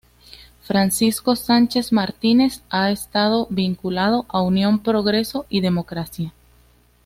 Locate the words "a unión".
4.29-4.81